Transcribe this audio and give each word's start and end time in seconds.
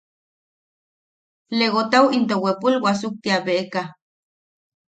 Legotau 1.57 2.03
into 2.17 2.35
bwepul 2.41 2.75
wasuktia 2.83 3.37
beʼeka. 3.45 3.81